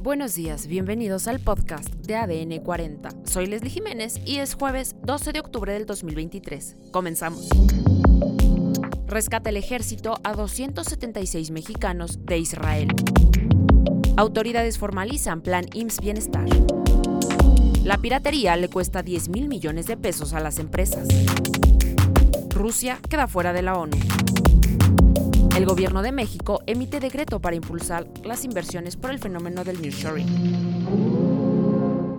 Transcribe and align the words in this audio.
Buenos 0.00 0.36
días, 0.36 0.68
bienvenidos 0.68 1.26
al 1.26 1.40
podcast 1.40 1.88
de 1.88 2.14
ADN 2.14 2.60
40. 2.62 3.08
Soy 3.24 3.46
Leslie 3.46 3.68
Jiménez 3.68 4.20
y 4.24 4.36
es 4.36 4.54
jueves 4.54 4.94
12 5.02 5.32
de 5.32 5.40
octubre 5.40 5.72
del 5.72 5.86
2023. 5.86 6.76
Comenzamos. 6.92 7.48
Rescata 9.08 9.50
el 9.50 9.56
ejército 9.56 10.20
a 10.22 10.34
276 10.34 11.50
mexicanos 11.50 12.24
de 12.24 12.38
Israel. 12.38 12.88
Autoridades 14.16 14.78
formalizan 14.78 15.40
plan 15.40 15.66
IMSS 15.74 16.00
Bienestar. 16.00 16.46
La 17.82 17.98
piratería 17.98 18.54
le 18.56 18.70
cuesta 18.70 19.02
10 19.02 19.30
mil 19.30 19.48
millones 19.48 19.88
de 19.88 19.96
pesos 19.96 20.32
a 20.32 20.38
las 20.38 20.60
empresas. 20.60 21.08
Rusia 22.50 23.00
queda 23.08 23.26
fuera 23.26 23.52
de 23.52 23.62
la 23.62 23.74
ONU. 23.74 23.96
El 25.58 25.66
gobierno 25.66 26.02
de 26.02 26.12
México 26.12 26.62
emite 26.68 27.00
decreto 27.00 27.40
para 27.40 27.56
impulsar 27.56 28.06
las 28.22 28.44
inversiones 28.44 28.94
por 28.94 29.10
el 29.10 29.18
fenómeno 29.18 29.64
del 29.64 29.82
nearshoring. 29.82 30.28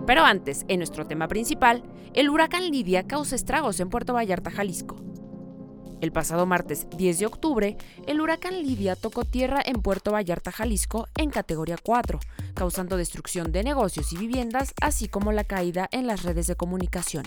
Pero 0.06 0.24
antes, 0.24 0.66
en 0.68 0.80
nuestro 0.80 1.06
tema 1.06 1.26
principal, 1.26 1.82
el 2.12 2.28
huracán 2.28 2.70
Lidia 2.70 3.06
causa 3.06 3.34
estragos 3.34 3.80
en 3.80 3.88
Puerto 3.88 4.12
Vallarta, 4.12 4.50
Jalisco. 4.50 4.96
El 6.02 6.12
pasado 6.12 6.44
martes 6.44 6.86
10 6.94 7.18
de 7.18 7.24
octubre, 7.24 7.78
el 8.06 8.20
huracán 8.20 8.60
Lidia 8.62 8.94
tocó 8.94 9.24
tierra 9.24 9.62
en 9.64 9.80
Puerto 9.80 10.12
Vallarta, 10.12 10.52
Jalisco, 10.52 11.08
en 11.16 11.30
categoría 11.30 11.78
4, 11.82 12.20
causando 12.52 12.98
destrucción 12.98 13.52
de 13.52 13.64
negocios 13.64 14.12
y 14.12 14.18
viviendas, 14.18 14.74
así 14.82 15.08
como 15.08 15.32
la 15.32 15.44
caída 15.44 15.88
en 15.92 16.06
las 16.06 16.24
redes 16.24 16.46
de 16.46 16.56
comunicación. 16.56 17.24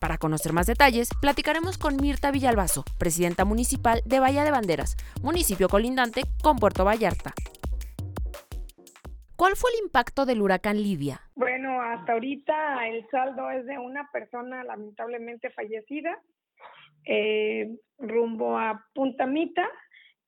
Para 0.00 0.18
conocer 0.18 0.52
más 0.52 0.66
detalles, 0.66 1.10
platicaremos 1.20 1.76
con 1.76 1.96
Mirta 1.96 2.30
Villalbazo, 2.30 2.84
presidenta 2.98 3.44
municipal 3.44 4.00
de 4.04 4.20
Bahía 4.20 4.44
de 4.44 4.52
Banderas, 4.52 4.96
municipio 5.22 5.68
colindante 5.68 6.22
con 6.42 6.58
Puerto 6.58 6.84
Vallarta. 6.84 7.32
¿Cuál 9.36 9.56
fue 9.56 9.70
el 9.72 9.84
impacto 9.84 10.26
del 10.26 10.42
huracán 10.42 10.76
Lidia? 10.82 11.20
Bueno, 11.34 11.80
hasta 11.80 12.12
ahorita 12.12 12.88
el 12.88 13.06
saldo 13.10 13.50
es 13.50 13.66
de 13.66 13.78
una 13.78 14.10
persona 14.10 14.64
lamentablemente 14.64 15.50
fallecida 15.50 16.20
eh, 17.04 17.76
rumbo 17.98 18.58
a 18.58 18.84
Punta 18.94 19.26
Mita 19.26 19.66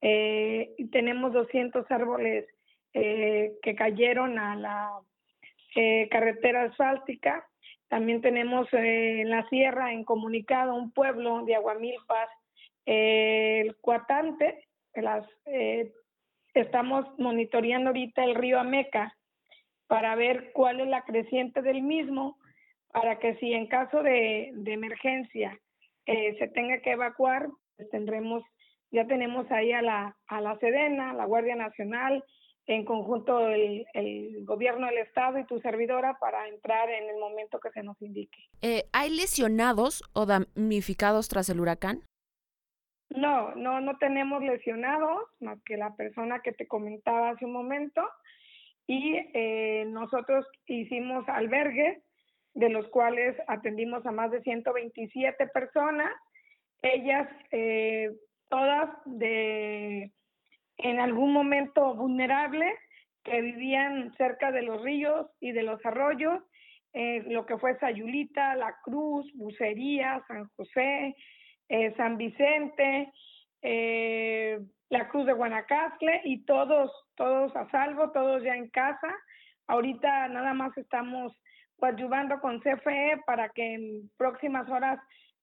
eh, 0.00 0.74
tenemos 0.92 1.32
200 1.32 1.84
árboles 1.90 2.46
eh, 2.94 3.52
que 3.62 3.74
cayeron 3.74 4.38
a 4.38 4.56
la 4.56 4.90
carretera 6.10 6.64
asfáltica 6.64 7.46
también 7.90 8.20
tenemos 8.20 8.72
eh, 8.72 9.20
en 9.22 9.30
la 9.30 9.46
sierra, 9.48 9.92
en 9.92 10.04
Comunicado, 10.04 10.76
un 10.76 10.92
pueblo 10.92 11.44
de 11.44 11.56
Aguamilpas, 11.56 12.28
eh, 12.86 13.62
el 13.66 13.76
Cuatante. 13.80 14.68
Las, 14.94 15.26
eh, 15.46 15.92
estamos 16.54 17.04
monitoreando 17.18 17.90
ahorita 17.90 18.22
el 18.22 18.36
río 18.36 18.60
Ameca 18.60 19.16
para 19.88 20.14
ver 20.14 20.52
cuál 20.52 20.78
es 20.78 20.86
la 20.86 21.02
creciente 21.02 21.62
del 21.62 21.82
mismo, 21.82 22.38
para 22.92 23.18
que 23.18 23.34
si 23.38 23.52
en 23.54 23.66
caso 23.66 24.04
de, 24.04 24.52
de 24.54 24.72
emergencia 24.72 25.58
se 26.06 26.48
tenga 26.54 26.80
que 26.80 26.92
evacuar, 26.92 27.48
pues 27.76 27.88
tendremos, 27.90 28.42
ya 28.90 29.06
tenemos 29.06 29.48
ahí 29.50 29.72
a 29.72 29.82
la, 29.82 30.16
a 30.26 30.40
la 30.40 30.58
Sedena, 30.58 31.12
la 31.12 31.24
Guardia 31.24 31.54
Nacional, 31.54 32.24
en 32.74 32.84
conjunto 32.84 33.48
el, 33.48 33.84
el, 33.94 34.44
gobierno 34.44 34.86
del 34.86 34.98
estado 34.98 35.38
y 35.38 35.44
tu 35.44 35.58
servidora 35.60 36.18
para 36.20 36.46
entrar 36.48 36.88
en 36.88 37.08
el 37.08 37.18
momento 37.18 37.58
que 37.58 37.70
se 37.70 37.82
nos 37.82 38.00
indique. 38.00 38.38
Eh, 38.62 38.84
¿Hay 38.92 39.10
lesionados 39.10 40.02
o 40.12 40.24
damnificados 40.24 41.28
tras 41.28 41.48
el 41.48 41.60
huracán? 41.60 42.02
No, 43.10 43.54
no, 43.56 43.80
no 43.80 43.98
tenemos 43.98 44.40
lesionados, 44.42 45.24
más 45.40 45.60
que 45.64 45.76
la 45.76 45.96
persona 45.96 46.42
que 46.42 46.52
te 46.52 46.68
comentaba 46.68 47.30
hace 47.30 47.44
un 47.44 47.52
momento. 47.52 48.02
Y 48.86 49.16
eh, 49.34 49.84
nosotros 49.88 50.46
hicimos 50.66 51.28
albergues, 51.28 52.02
de 52.54 52.68
los 52.68 52.86
cuales 52.88 53.36
atendimos 53.48 54.06
a 54.06 54.12
más 54.12 54.30
de 54.30 54.42
127 54.42 55.48
personas, 55.48 56.12
ellas 56.82 57.28
eh, 57.50 58.10
todas 58.48 58.90
de 59.06 60.12
en 60.82 61.00
algún 61.00 61.32
momento 61.32 61.94
vulnerable 61.94 62.74
que 63.22 63.40
vivían 63.40 64.14
cerca 64.16 64.50
de 64.50 64.62
los 64.62 64.82
ríos 64.82 65.26
y 65.40 65.52
de 65.52 65.62
los 65.62 65.84
arroyos, 65.84 66.42
eh, 66.92 67.22
lo 67.28 67.46
que 67.46 67.58
fue 67.58 67.78
Sayulita, 67.78 68.56
La 68.56 68.76
Cruz, 68.82 69.30
Bucería, 69.34 70.22
San 70.26 70.48
José, 70.56 71.14
eh, 71.68 71.94
San 71.96 72.16
Vicente, 72.16 73.12
eh, 73.62 74.58
la 74.88 75.08
Cruz 75.08 75.26
de 75.26 75.32
Guanacaste 75.32 76.22
y 76.24 76.44
todos, 76.44 76.90
todos 77.14 77.54
a 77.54 77.70
salvo, 77.70 78.10
todos 78.10 78.42
ya 78.42 78.56
en 78.56 78.68
casa. 78.70 79.14
Ahorita 79.68 80.28
nada 80.28 80.52
más 80.52 80.76
estamos 80.76 81.32
coadyuvando 81.76 82.40
con 82.40 82.60
CFE 82.60 83.20
para 83.24 83.50
que 83.50 83.74
en 83.74 84.10
próximas 84.16 84.68
horas 84.68 84.98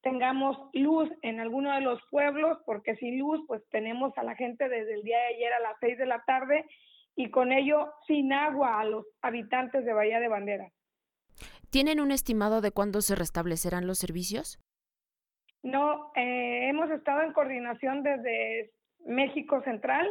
tengamos 0.08 0.58
luz 0.72 1.10
en 1.22 1.42
alguno 1.42 1.74
de 1.76 1.82
los 1.82 2.00
pueblos, 2.10 2.58
porque 2.66 2.96
sin 2.96 3.20
luz, 3.20 3.42
pues 3.46 3.62
tenemos 3.72 4.18
a 4.18 4.24
la 4.24 4.36
gente 4.36 4.70
desde 4.70 4.94
el 4.94 5.04
día 5.04 5.18
de 5.18 5.36
ayer 5.36 5.52
a 5.52 5.60
las 5.60 5.76
seis 5.82 5.98
de 5.98 6.06
la 6.06 6.24
tarde 6.26 6.66
y 7.18 7.30
con 7.30 7.52
ello 7.52 7.92
sin 8.08 8.32
agua 8.32 8.80
a 8.80 8.86
los 8.86 9.06
habitantes 9.22 9.84
de 9.84 9.92
Bahía 9.92 10.22
de 10.22 10.30
Banderas. 10.30 10.72
¿Tienen 11.72 12.00
un 12.00 12.12
estimado 12.12 12.62
de 12.62 12.72
cuándo 12.72 13.02
se 13.02 13.16
restablecerán 13.16 13.86
los 13.86 13.98
servicios? 13.98 14.60
No, 15.62 16.14
eh, 16.16 16.70
hemos 16.70 16.90
estado 16.90 17.24
en 17.24 17.34
coordinación 17.34 18.02
desde 18.02 18.72
México 19.06 19.62
Central 19.64 20.08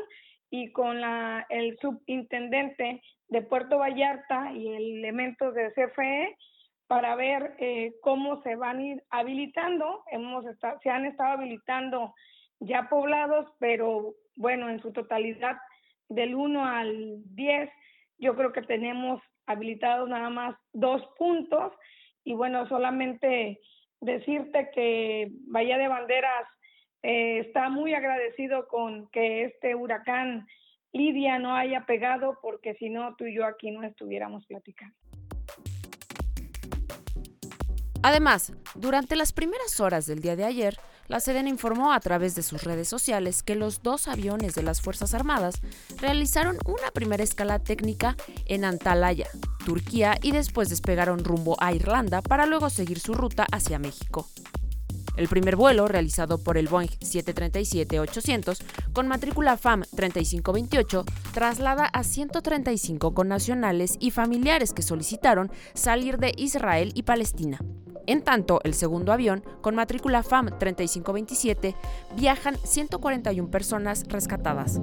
y 0.51 0.73
con 0.73 1.01
la, 1.01 1.47
el 1.49 1.79
subintendente 1.79 3.01
de 3.29 3.43
Puerto 3.43 3.79
Vallarta 3.79 4.53
y 4.53 4.69
elementos 4.75 5.55
de 5.55 5.73
CFE 5.73 6.37
para 6.87 7.15
ver 7.17 7.57
eh, 7.59 7.95
cómo 8.03 8.43
se 8.43 8.57
van 8.57 8.79
a 8.79 8.85
ir 8.85 9.05
habilitando. 9.11 10.05
Hemos 10.11 10.45
se 10.83 10.91
han 10.91 11.05
estado 11.05 11.33
habilitando 11.33 12.15
ya 12.61 12.89
poblados, 12.89 13.47
pero 13.59 14.15
bueno, 14.37 14.71
en 14.71 14.81
su 14.81 14.93
totalidad 14.93 15.57
del 16.09 16.35
1 16.35 16.65
al 16.65 17.23
10, 17.35 17.71
yo 18.19 18.37
creo 18.37 18.53
que 18.53 18.63
tenemos 18.63 19.21
habilitados 19.47 20.09
nada 20.09 20.31
más 20.31 20.57
dos 20.73 21.03
puntos 21.19 21.73
y 22.25 22.35
bueno, 22.35 22.69
solamente 22.69 23.61
decirte 24.01 24.71
que 24.75 25.31
Bahía 25.49 25.79
de 25.79 25.89
Banderas 25.89 26.49
eh, 27.03 27.39
está 27.39 27.69
muy 27.69 27.95
agradecido 27.95 28.67
con 28.69 29.09
que 29.11 29.45
este 29.45 29.75
huracán 29.75 30.47
Lidia 30.93 31.39
no 31.39 31.55
haya 31.55 31.85
pegado 31.87 32.39
porque 32.41 32.75
si 32.75 32.89
no 32.89 33.15
tú 33.17 33.27
y 33.27 33.35
yo 33.35 33.45
aquí 33.45 33.71
no 33.71 33.83
estuviéramos 33.83 34.47
platicando. 34.47 34.97
Además, 38.07 38.53
durante 38.77 39.17
las 39.17 39.33
primeras 39.33 39.81
horas 39.81 40.07
del 40.07 40.21
día 40.21 40.37
de 40.37 40.45
ayer, 40.45 40.79
la 41.09 41.19
Sedena 41.19 41.49
informó 41.49 41.93
a 41.93 41.99
través 41.99 42.37
de 42.37 42.45
sus 42.45 42.63
redes 42.63 42.87
sociales 42.87 43.43
que 43.43 43.57
los 43.57 43.83
dos 43.83 44.07
aviones 44.07 44.55
de 44.55 44.63
las 44.63 44.81
Fuerzas 44.81 45.13
Armadas 45.13 45.57
realizaron 46.01 46.57
una 46.67 46.93
primera 46.93 47.25
escala 47.25 47.59
técnica 47.59 48.17
en 48.45 48.65
Antalya, 48.65 49.27
Turquía, 49.65 50.19
y 50.23 50.31
después 50.31 50.69
despegaron 50.69 51.25
rumbo 51.25 51.57
a 51.59 51.73
Irlanda 51.73 52.23
para 52.23 52.47
luego 52.47 52.71
seguir 52.71 53.01
su 53.01 53.13
ruta 53.13 53.45
hacia 53.51 53.81
México. 53.81 54.29
El 55.17 55.27
primer 55.27 55.57
vuelo, 55.57 55.89
realizado 55.89 56.39
por 56.39 56.59
el 56.59 56.69
Boeing 56.69 56.91
737-800 57.01 58.63
con 58.93 59.09
matrícula 59.09 59.57
FAM 59.57 59.83
3528, 59.83 61.05
traslada 61.35 61.87
a 61.87 62.05
135 62.05 63.15
connacionales 63.15 63.97
y 63.99 64.13
familiares 64.13 64.73
que 64.73 64.83
solicitaron 64.83 65.51
salir 65.75 66.19
de 66.19 66.33
Israel 66.37 66.93
y 66.95 67.03
Palestina. 67.03 67.59
En 68.07 68.23
tanto, 68.23 68.61
el 68.63 68.75
segundo 68.75 69.13
avión, 69.13 69.43
con 69.61 69.75
matrícula 69.75 70.23
FAM 70.23 70.51
3527, 70.59 71.75
viajan 72.17 72.57
141 72.63 73.51
personas 73.51 74.05
rescatadas. 74.09 74.81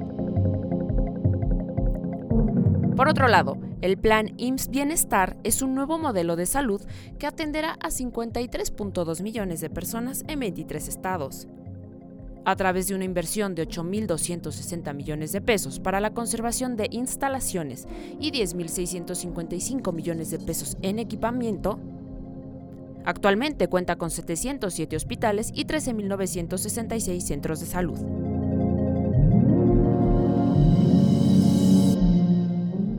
Por 2.95 3.07
otro 3.07 3.27
lado, 3.27 3.57
el 3.81 3.97
plan 3.97 4.33
IMSS 4.37 4.69
Bienestar 4.69 5.37
es 5.43 5.61
un 5.61 5.73
nuevo 5.73 5.97
modelo 5.97 6.35
de 6.35 6.45
salud 6.45 6.81
que 7.17 7.25
atenderá 7.25 7.73
a 7.79 7.89
53.2 7.89 9.23
millones 9.23 9.61
de 9.61 9.69
personas 9.69 10.23
en 10.27 10.39
23 10.39 10.87
estados. 10.87 11.47
A 12.45 12.55
través 12.55 12.87
de 12.87 12.95
una 12.95 13.05
inversión 13.05 13.55
de 13.55 13.67
8.260 13.67 14.93
millones 14.93 15.31
de 15.31 15.41
pesos 15.41 15.79
para 15.79 16.01
la 16.01 16.13
conservación 16.13 16.75
de 16.75 16.87
instalaciones 16.91 17.87
y 18.19 18.31
10.655 18.31 19.93
millones 19.93 20.29
de 20.29 20.39
pesos 20.39 20.77
en 20.81 20.99
equipamiento, 20.99 21.79
Actualmente 23.05 23.67
cuenta 23.67 23.95
con 23.95 24.09
707 24.09 24.95
hospitales 24.95 25.51
y 25.53 25.65
13.966 25.65 27.19
centros 27.21 27.59
de 27.59 27.65
salud. 27.65 27.99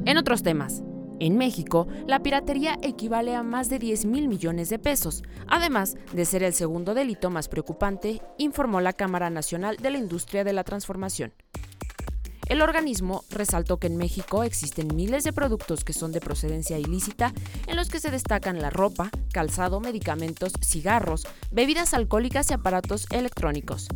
En 0.07 0.19
otros 0.19 0.43
temas, 0.43 0.83
en 1.21 1.39
México, 1.39 1.87
la 2.07 2.21
piratería 2.21 2.79
equivale 2.83 3.35
a 3.35 3.43
más 3.43 3.71
de 3.71 3.79
10 3.79 4.05
mil 4.05 4.29
millones 4.29 4.69
de 4.69 4.79
pesos, 4.79 5.23
además 5.47 5.97
de 6.13 6.25
ser 6.25 6.43
el 6.43 6.53
segundo 6.53 6.93
delito 6.93 7.31
más 7.31 7.49
preocupante, 7.49 8.21
informó 8.37 8.81
la 8.81 8.93
Cámara 8.93 9.31
Nacional 9.31 9.77
de 9.77 9.91
la 9.91 9.99
Industria 9.99 10.45
de 10.45 10.53
la 10.53 10.65
Transformación. 10.65 11.33
El 12.47 12.61
organismo 12.61 13.25
resaltó 13.31 13.79
que 13.79 13.87
en 13.87 13.97
México 13.97 14.43
existen 14.43 14.95
miles 14.95 15.25
de 15.25 15.33
productos 15.33 15.83
que 15.83 15.93
son 15.93 16.13
de 16.13 16.21
procedencia 16.21 16.79
ilícita, 16.79 17.33
en 17.67 17.77
los 17.77 17.89
que 17.89 18.01
se 18.01 18.11
destacan 18.11 18.61
la 18.61 18.71
ropa, 18.71 19.11
calzado, 19.33 19.81
medicamentos, 19.81 20.53
cigarros, 20.63 21.27
bebidas 21.51 21.95
alcohólicas 21.95 22.51
y 22.51 22.55
aparatos 22.55 23.07
electrónicos. 23.11 23.89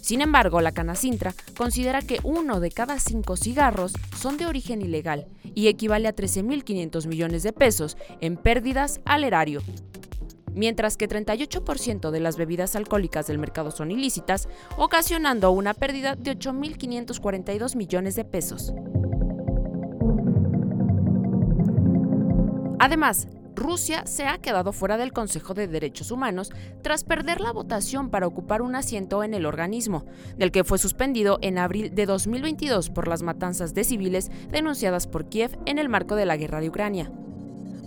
Sin 0.00 0.22
embargo, 0.22 0.60
la 0.60 0.72
Canacintra 0.72 1.34
considera 1.56 2.00
que 2.00 2.20
uno 2.22 2.60
de 2.60 2.70
cada 2.70 2.98
cinco 2.98 3.36
cigarros 3.36 3.92
son 4.16 4.38
de 4.38 4.46
origen 4.46 4.82
ilegal 4.82 5.26
y 5.54 5.68
equivale 5.68 6.08
a 6.08 6.14
13.500 6.14 7.06
millones 7.06 7.42
de 7.42 7.52
pesos 7.52 7.96
en 8.20 8.36
pérdidas 8.36 9.00
al 9.04 9.24
erario, 9.24 9.62
mientras 10.54 10.96
que 10.96 11.08
38% 11.08 12.10
de 12.10 12.20
las 12.20 12.36
bebidas 12.36 12.76
alcohólicas 12.76 13.26
del 13.26 13.38
mercado 13.38 13.70
son 13.70 13.90
ilícitas, 13.90 14.48
ocasionando 14.76 15.50
una 15.50 15.74
pérdida 15.74 16.16
de 16.16 16.36
8.542 16.36 17.76
millones 17.76 18.14
de 18.14 18.24
pesos. 18.24 18.72
Además, 22.78 23.28
Rusia 23.54 24.06
se 24.06 24.26
ha 24.26 24.38
quedado 24.38 24.72
fuera 24.72 24.96
del 24.96 25.12
Consejo 25.12 25.52
de 25.52 25.68
Derechos 25.68 26.10
Humanos 26.10 26.50
tras 26.82 27.04
perder 27.04 27.40
la 27.40 27.52
votación 27.52 28.08
para 28.08 28.26
ocupar 28.26 28.62
un 28.62 28.74
asiento 28.74 29.22
en 29.22 29.34
el 29.34 29.44
organismo, 29.44 30.06
del 30.38 30.50
que 30.50 30.64
fue 30.64 30.78
suspendido 30.78 31.38
en 31.42 31.58
abril 31.58 31.94
de 31.94 32.06
2022 32.06 32.88
por 32.88 33.06
las 33.06 33.22
matanzas 33.22 33.74
de 33.74 33.84
civiles 33.84 34.30
denunciadas 34.50 35.06
por 35.06 35.28
Kiev 35.28 35.58
en 35.66 35.78
el 35.78 35.90
marco 35.90 36.16
de 36.16 36.24
la 36.24 36.38
guerra 36.38 36.60
de 36.60 36.70
Ucrania. 36.70 37.12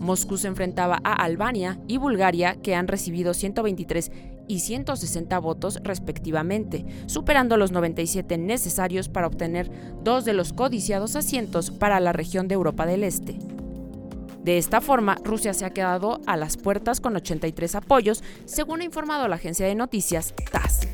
Moscú 0.03 0.37
se 0.37 0.47
enfrentaba 0.47 0.99
a 1.03 1.13
Albania 1.13 1.79
y 1.87 1.97
Bulgaria, 1.97 2.57
que 2.61 2.75
han 2.75 2.87
recibido 2.87 3.33
123 3.33 4.11
y 4.47 4.59
160 4.59 5.39
votos 5.39 5.79
respectivamente, 5.81 6.85
superando 7.05 7.55
los 7.55 7.71
97 7.71 8.37
necesarios 8.37 9.07
para 9.07 9.27
obtener 9.27 9.71
dos 10.03 10.25
de 10.25 10.33
los 10.33 10.51
codiciados 10.51 11.15
asientos 11.15 11.71
para 11.71 11.99
la 12.01 12.11
región 12.11 12.47
de 12.47 12.55
Europa 12.55 12.85
del 12.85 13.03
Este. 13.03 13.39
De 14.43 14.57
esta 14.57 14.81
forma, 14.81 15.15
Rusia 15.23 15.53
se 15.53 15.63
ha 15.63 15.69
quedado 15.69 16.19
a 16.25 16.35
las 16.35 16.57
puertas 16.57 16.99
con 16.99 17.15
83 17.15 17.75
apoyos, 17.75 18.23
según 18.43 18.81
ha 18.81 18.83
informado 18.83 19.29
la 19.29 19.37
agencia 19.37 19.65
de 19.65 19.73
noticias 19.73 20.33
TASS. 20.51 20.89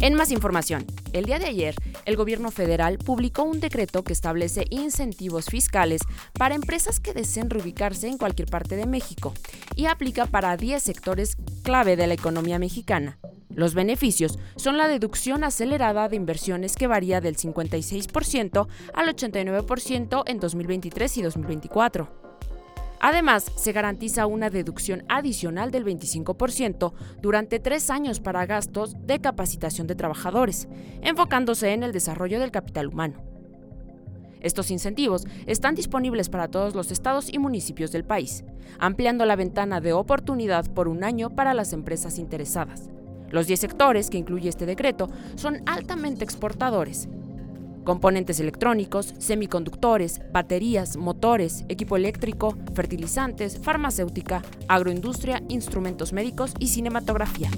En 0.00 0.14
más 0.14 0.32
información, 0.32 0.84
el 1.12 1.24
día 1.24 1.38
de 1.38 1.46
ayer, 1.46 1.74
el 2.08 2.16
gobierno 2.16 2.50
federal 2.50 2.96
publicó 2.96 3.42
un 3.42 3.60
decreto 3.60 4.02
que 4.02 4.14
establece 4.14 4.64
incentivos 4.70 5.44
fiscales 5.44 6.00
para 6.32 6.54
empresas 6.54 7.00
que 7.00 7.12
deseen 7.12 7.50
reubicarse 7.50 8.08
en 8.08 8.16
cualquier 8.16 8.48
parte 8.48 8.76
de 8.76 8.86
México 8.86 9.34
y 9.76 9.84
aplica 9.84 10.24
para 10.24 10.56
10 10.56 10.82
sectores 10.82 11.36
clave 11.62 11.96
de 11.96 12.06
la 12.06 12.14
economía 12.14 12.58
mexicana. 12.58 13.18
Los 13.50 13.74
beneficios 13.74 14.38
son 14.56 14.78
la 14.78 14.88
deducción 14.88 15.44
acelerada 15.44 16.08
de 16.08 16.16
inversiones 16.16 16.76
que 16.76 16.86
varía 16.86 17.20
del 17.20 17.36
56% 17.36 18.68
al 18.94 19.14
89% 19.14 20.22
en 20.26 20.40
2023 20.40 21.16
y 21.18 21.22
2024. 21.22 22.27
Además, 23.00 23.50
se 23.56 23.72
garantiza 23.72 24.26
una 24.26 24.50
deducción 24.50 25.04
adicional 25.08 25.70
del 25.70 25.84
25% 25.84 26.92
durante 27.20 27.60
tres 27.60 27.90
años 27.90 28.20
para 28.20 28.46
gastos 28.46 28.96
de 29.06 29.20
capacitación 29.20 29.86
de 29.86 29.94
trabajadores, 29.94 30.68
enfocándose 31.02 31.72
en 31.72 31.82
el 31.82 31.92
desarrollo 31.92 32.40
del 32.40 32.50
capital 32.50 32.88
humano. 32.88 33.22
Estos 34.40 34.70
incentivos 34.70 35.26
están 35.46 35.74
disponibles 35.74 36.28
para 36.28 36.48
todos 36.48 36.74
los 36.74 36.92
estados 36.92 37.32
y 37.32 37.38
municipios 37.38 37.90
del 37.90 38.04
país, 38.04 38.44
ampliando 38.78 39.24
la 39.24 39.36
ventana 39.36 39.80
de 39.80 39.92
oportunidad 39.92 40.72
por 40.72 40.88
un 40.88 41.02
año 41.02 41.30
para 41.30 41.54
las 41.54 41.72
empresas 41.72 42.18
interesadas. 42.18 42.88
Los 43.30 43.46
10 43.46 43.60
sectores 43.60 44.10
que 44.10 44.18
incluye 44.18 44.48
este 44.48 44.64
decreto 44.64 45.08
son 45.34 45.62
altamente 45.66 46.24
exportadores, 46.24 47.08
componentes 47.88 48.38
electrónicos, 48.38 49.14
semiconductores, 49.16 50.20
baterías, 50.30 50.98
motores, 50.98 51.64
equipo 51.70 51.96
eléctrico, 51.96 52.54
fertilizantes, 52.74 53.58
farmacéutica, 53.62 54.42
agroindustria, 54.68 55.42
instrumentos 55.48 56.12
médicos 56.12 56.52
y 56.58 56.68
cinematografía. 56.68 57.48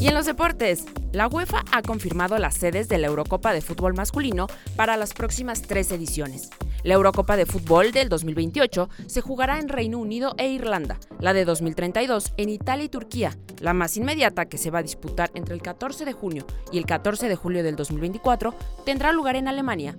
Y 0.00 0.06
en 0.06 0.14
los 0.14 0.24
deportes, 0.24 0.86
la 1.12 1.28
UEFA 1.28 1.66
ha 1.70 1.82
confirmado 1.82 2.38
las 2.38 2.54
sedes 2.54 2.88
de 2.88 2.96
la 2.96 3.08
Eurocopa 3.08 3.52
de 3.52 3.60
Fútbol 3.60 3.92
Masculino 3.92 4.46
para 4.74 4.96
las 4.96 5.12
próximas 5.12 5.60
tres 5.60 5.92
ediciones. 5.92 6.48
La 6.84 6.92
Eurocopa 6.92 7.38
de 7.38 7.46
Fútbol 7.46 7.92
del 7.92 8.10
2028 8.10 8.90
se 9.06 9.22
jugará 9.22 9.58
en 9.58 9.70
Reino 9.70 9.98
Unido 9.98 10.34
e 10.36 10.48
Irlanda, 10.48 10.98
la 11.18 11.32
de 11.32 11.46
2032 11.46 12.34
en 12.36 12.50
Italia 12.50 12.84
y 12.84 12.88
Turquía, 12.90 13.38
la 13.60 13.72
más 13.72 13.96
inmediata 13.96 14.44
que 14.50 14.58
se 14.58 14.70
va 14.70 14.80
a 14.80 14.82
disputar 14.82 15.30
entre 15.34 15.54
el 15.54 15.62
14 15.62 16.04
de 16.04 16.12
junio 16.12 16.46
y 16.72 16.76
el 16.76 16.84
14 16.84 17.26
de 17.26 17.36
julio 17.36 17.62
del 17.62 17.76
2024 17.76 18.54
tendrá 18.84 19.12
lugar 19.12 19.34
en 19.36 19.48
Alemania. 19.48 19.96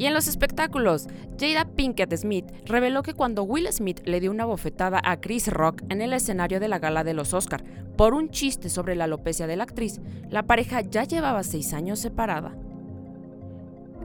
Y 0.00 0.06
en 0.06 0.14
los 0.14 0.28
espectáculos, 0.28 1.08
Jada 1.38 1.66
Pinkett 1.66 2.16
Smith 2.16 2.46
reveló 2.64 3.02
que 3.02 3.12
cuando 3.12 3.42
Will 3.42 3.70
Smith 3.70 4.00
le 4.06 4.18
dio 4.18 4.30
una 4.30 4.46
bofetada 4.46 4.98
a 5.04 5.20
Chris 5.20 5.48
Rock 5.48 5.82
en 5.90 6.00
el 6.00 6.14
escenario 6.14 6.58
de 6.58 6.68
la 6.68 6.78
gala 6.78 7.04
de 7.04 7.12
los 7.12 7.34
Oscar 7.34 7.62
por 7.98 8.14
un 8.14 8.30
chiste 8.30 8.70
sobre 8.70 8.96
la 8.96 9.04
alopecia 9.04 9.46
de 9.46 9.56
la 9.56 9.64
actriz, 9.64 10.00
la 10.30 10.44
pareja 10.44 10.80
ya 10.80 11.04
llevaba 11.04 11.42
seis 11.42 11.74
años 11.74 11.98
separada. 11.98 12.56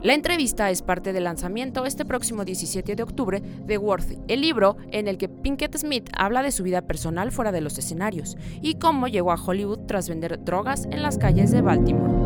La 0.02 0.12
entrevista 0.12 0.70
es 0.70 0.82
parte 0.82 1.14
del 1.14 1.24
lanzamiento 1.24 1.86
este 1.86 2.04
próximo 2.04 2.44
17 2.44 2.94
de 2.94 3.02
octubre 3.02 3.40
de 3.40 3.78
Worthy, 3.78 4.18
el 4.28 4.42
libro 4.42 4.76
en 4.90 5.08
el 5.08 5.16
que 5.16 5.30
Pinkett 5.30 5.78
Smith 5.78 6.10
habla 6.14 6.42
de 6.42 6.52
su 6.52 6.62
vida 6.62 6.82
personal 6.82 7.32
fuera 7.32 7.52
de 7.52 7.62
los 7.62 7.78
escenarios 7.78 8.36
y 8.60 8.74
cómo 8.74 9.08
llegó 9.08 9.32
a 9.32 9.42
Hollywood 9.42 9.86
tras 9.86 10.10
vender 10.10 10.44
drogas 10.44 10.84
en 10.90 11.02
las 11.02 11.16
calles 11.16 11.52
de 11.52 11.62
Baltimore. 11.62 12.25